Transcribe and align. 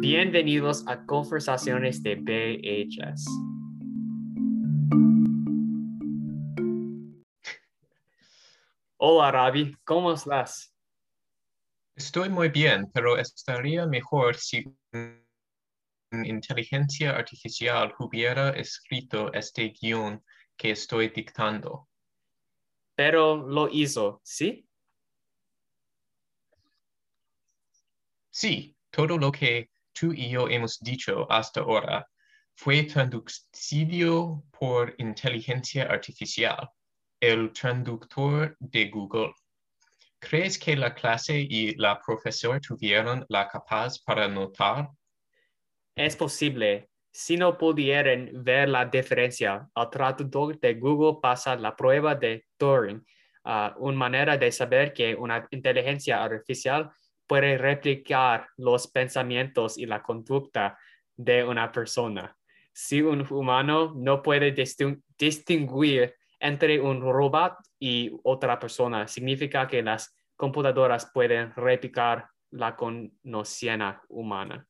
Bienvenidos 0.00 0.84
a 0.88 1.04
Conversaciones 1.06 2.02
de 2.02 2.16
BHS. 2.16 3.26
Hola, 8.96 9.30
Ravi, 9.30 9.76
¿cómo 9.84 10.12
estás? 10.12 10.74
Estoy 11.94 12.28
muy 12.28 12.48
bien, 12.48 12.90
pero 12.92 13.18
estaría 13.18 13.86
mejor 13.86 14.36
si 14.36 14.64
inteligencia 16.12 17.16
artificial 17.16 17.94
hubiera 17.98 18.50
escrito 18.50 19.32
este 19.32 19.72
guion 19.80 20.24
que 20.56 20.72
estoy 20.72 21.08
dictando. 21.08 21.88
Pero 22.94 23.36
lo 23.36 23.68
hizo, 23.68 24.20
¿sí? 24.24 24.67
Sí, 28.40 28.76
todo 28.92 29.18
lo 29.18 29.32
que 29.32 29.68
tú 29.92 30.12
y 30.12 30.30
yo 30.30 30.48
hemos 30.48 30.78
dicho 30.78 31.26
hasta 31.28 31.62
ahora 31.62 32.06
fue 32.54 32.84
traducido 32.84 34.44
por 34.56 34.94
inteligencia 34.98 35.82
artificial, 35.86 36.70
el 37.18 37.52
traductor 37.52 38.56
de 38.60 38.90
Google. 38.90 39.32
¿Crees 40.20 40.56
que 40.56 40.76
la 40.76 40.94
clase 40.94 41.40
y 41.50 41.74
la 41.74 42.00
profesora 42.00 42.60
tuvieron 42.60 43.26
la 43.28 43.48
capaz 43.48 43.98
para 44.04 44.28
notar 44.28 44.88
es 45.96 46.14
posible. 46.14 46.90
Si 47.10 47.36
no 47.36 47.58
pudieran 47.58 48.30
ver 48.44 48.68
la 48.68 48.84
diferencia, 48.84 49.68
el 49.74 49.90
traductor 49.90 50.56
de 50.60 50.74
Google 50.74 51.18
pasa 51.20 51.56
la 51.56 51.74
prueba 51.74 52.14
de 52.14 52.44
Turing, 52.56 53.04
uh, 53.46 53.70
una 53.78 53.98
manera 53.98 54.36
de 54.36 54.52
saber 54.52 54.92
que 54.92 55.16
una 55.16 55.44
inteligencia 55.50 56.22
artificial 56.22 56.88
puede 57.28 57.58
replicar 57.58 58.48
los 58.56 58.88
pensamientos 58.88 59.78
y 59.78 59.86
la 59.86 60.02
conducta 60.02 60.78
de 61.14 61.44
una 61.44 61.70
persona. 61.70 62.36
Si 62.72 63.02
un 63.02 63.26
humano 63.30 63.92
no 63.94 64.22
puede 64.22 64.54
distinguir 65.18 66.14
entre 66.40 66.80
un 66.80 67.00
robot 67.00 67.54
y 67.78 68.10
otra 68.22 68.58
persona, 68.58 69.06
significa 69.06 69.66
que 69.68 69.82
las 69.82 70.16
computadoras 70.36 71.10
pueden 71.12 71.52
replicar 71.54 72.28
la 72.50 72.74
conocimiento 72.76 74.00
humana. 74.08 74.66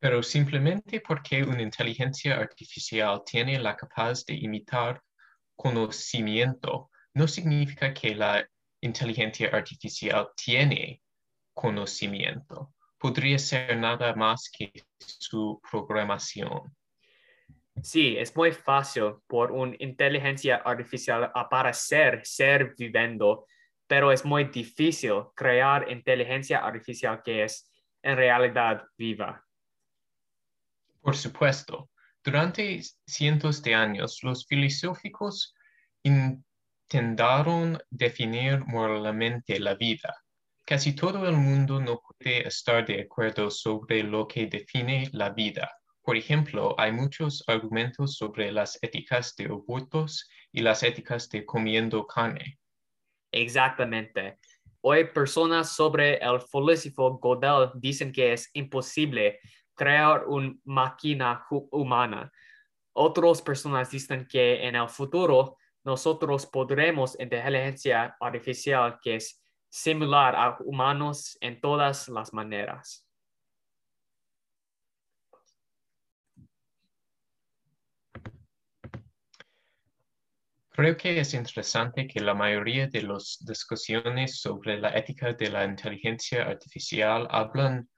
Pero 0.00 0.22
simplemente 0.22 1.00
porque 1.00 1.44
una 1.44 1.62
inteligencia 1.62 2.36
artificial 2.36 3.22
tiene 3.24 3.60
la 3.60 3.76
capacidad 3.76 4.26
de 4.26 4.34
imitar 4.34 5.00
conocimiento, 5.54 6.90
no 7.14 7.28
significa 7.28 7.94
que 7.94 8.14
la 8.14 8.44
inteligencia 8.82 9.48
artificial 9.48 10.28
tiene 10.36 11.02
conocimiento. 11.54 12.74
Podría 12.98 13.38
ser 13.38 13.76
nada 13.78 14.14
más 14.14 14.50
que 14.50 14.70
su 14.98 15.60
programación. 15.70 16.74
Sí, 17.80 18.16
es 18.18 18.36
muy 18.36 18.52
fácil 18.52 19.14
por 19.26 19.50
una 19.50 19.74
inteligencia 19.78 20.56
artificial 20.56 21.30
aparecer 21.34 22.20
ser 22.24 22.74
viviendo, 22.76 23.46
pero 23.86 24.12
es 24.12 24.24
muy 24.24 24.44
difícil 24.44 25.14
crear 25.34 25.90
inteligencia 25.90 26.58
artificial 26.58 27.22
que 27.22 27.44
es 27.44 27.70
en 28.02 28.16
realidad 28.16 28.84
viva. 28.98 29.44
Por 31.00 31.16
supuesto, 31.16 31.90
durante 32.22 32.80
cientos 33.06 33.62
de 33.62 33.74
años 33.74 34.20
los 34.22 34.46
filosóficos 34.46 35.54
intentaron 36.92 37.78
definir 37.88 38.66
moralmente 38.66 39.58
la 39.58 39.74
vida. 39.74 40.14
Casi 40.66 40.94
todo 40.94 41.26
el 41.26 41.36
mundo 41.36 41.80
no 41.80 42.02
puede 42.02 42.46
estar 42.46 42.84
de 42.84 43.00
acuerdo 43.00 43.50
sobre 43.50 44.02
lo 44.02 44.28
que 44.28 44.46
define 44.46 45.08
la 45.12 45.30
vida. 45.30 45.70
Por 46.02 46.18
ejemplo, 46.18 46.74
hay 46.78 46.92
muchos 46.92 47.42
argumentos 47.46 48.16
sobre 48.16 48.52
las 48.52 48.78
éticas 48.82 49.34
de 49.36 49.46
abortos 49.46 50.28
y 50.52 50.60
las 50.60 50.82
éticas 50.82 51.30
de 51.30 51.46
comiendo 51.46 52.06
carne. 52.06 52.58
Exactamente. 53.30 54.38
Hoy 54.82 55.04
personas 55.04 55.74
sobre 55.74 56.18
el 56.18 56.42
filósofo 56.42 57.18
Godel 57.18 57.70
dicen 57.74 58.12
que 58.12 58.34
es 58.34 58.50
imposible 58.52 59.38
crear 59.74 60.26
una 60.26 60.54
máquina 60.64 61.42
humana. 61.70 62.30
Otras 62.92 63.40
personas 63.40 63.90
dicen 63.90 64.26
que 64.28 64.66
en 64.66 64.76
el 64.76 64.90
futuro 64.90 65.56
nosotros 65.84 66.46
podremos 66.46 67.18
inteligencia 67.18 68.16
artificial 68.20 68.98
que 69.02 69.16
es 69.16 69.42
similar 69.68 70.36
a 70.36 70.56
humanos 70.60 71.36
en 71.40 71.60
todas 71.60 72.08
las 72.08 72.32
maneras. 72.32 73.06
Creo 80.74 80.96
que 80.96 81.20
es 81.20 81.34
interesante 81.34 82.06
que 82.06 82.20
la 82.20 82.32
mayoría 82.32 82.86
de 82.86 83.02
las 83.02 83.38
discusiones 83.40 84.40
sobre 84.40 84.78
la 84.78 84.96
ética 84.96 85.34
de 85.34 85.50
la 85.50 85.64
inteligencia 85.64 86.44
artificial 86.44 87.28
hablan 87.30 87.88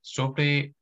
sobre 0.00 0.74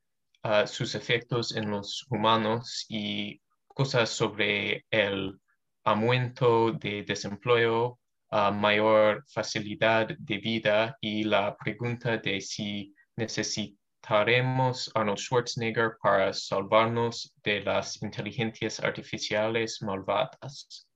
sus 0.67 0.95
efectos 0.95 1.55
en 1.55 1.71
los 1.71 2.07
humanos 2.09 2.87
y 2.89 3.41
cosas 3.69 4.09
sobre 4.09 4.87
el 4.91 5.42
aumento 5.85 6.73
de 6.73 7.03
desempleo, 7.03 7.99
mayor 8.53 9.25
facilidad 9.29 10.09
de 10.19 10.39
vida 10.39 10.97
y 11.01 11.25
la 11.25 11.57
pregunta 11.57 12.17
de 12.17 12.41
si 12.41 12.95
necesitaremos 13.17 14.91
Arnold 14.95 15.19
Schwarzenegger 15.19 15.99
para 16.03 16.33
salvarnos 16.33 17.35
de 17.45 17.61
las 17.61 18.03
inteligencias 18.03 18.81
artificiales 18.81 19.83
malvadas. 19.83 20.89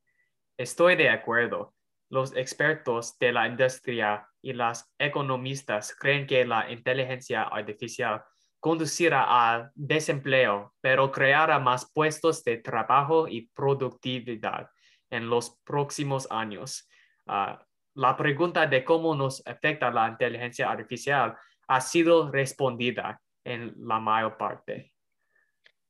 Estoy 0.57 0.97
de 0.97 1.11
acuerdo. 1.11 1.75
Los 2.09 2.35
expertos 2.37 3.19
de 3.19 3.33
la 3.33 3.49
industria 3.49 4.27
y 4.41 4.53
las 4.53 4.91
economistas 4.99 5.95
creen 5.95 6.27
que 6.27 6.45
la 6.47 6.71
inteligencia 6.71 7.43
artificial 7.43 8.25
conducirá 8.61 9.25
al 9.25 9.71
desempleo, 9.75 10.73
pero 10.81 11.11
creará 11.11 11.59
más 11.59 11.91
puestos 11.93 12.43
de 12.45 12.59
trabajo 12.59 13.29
y 13.29 13.49
productividad 13.55 14.71
en 15.11 15.29
los 15.29 15.59
próximos 15.65 16.27
años. 16.31 16.89
Ah, 17.27 17.65
la 17.95 18.17
pregunta 18.17 18.67
de 18.67 18.85
cómo 18.85 19.15
nos 19.15 19.43
afecta 19.47 19.91
la 19.91 20.09
inteligencia 20.09 20.71
artificial 20.71 21.37
ha 21.69 21.81
sido 21.81 22.31
respondida 22.31 23.21
en 23.45 23.75
la 23.79 23.99
mayor 23.99 24.37
parte. 24.37 24.93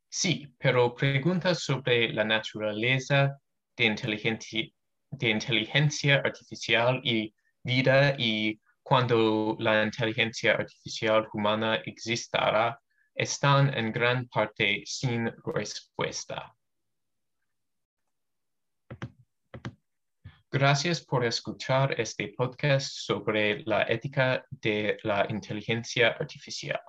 Sí, 0.09 0.55
pero 0.59 0.95
preguntas 0.95 1.63
sobre 1.63 2.13
la 2.13 2.25
naturaleza 2.25 3.39
de 3.77 3.85
inteligencia, 3.85 4.71
de 5.11 5.31
inteligencia 5.31 6.17
artificial 6.17 7.01
y 7.05 7.35
vida 7.63 8.15
y 8.17 8.61
cuando 8.83 9.57
la 9.59 9.83
inteligencia 9.83 10.53
artificial 10.53 11.27
humana 11.33 11.77
existará, 11.85 12.81
están 13.15 13.75
en 13.75 13.91
gran 13.91 14.29
parte 14.29 14.83
sin 14.87 15.33
respuesta. 15.45 16.55
Gracias 20.59 21.03
por 21.03 21.23
escuchar 21.23 22.01
este 22.01 22.29
podcast 22.29 22.89
sobre 22.91 23.63
la 23.67 23.83
ética 23.83 24.47
de 24.51 24.97
la 25.03 25.27
inteligencia 25.29 26.17
artificial. 26.19 26.81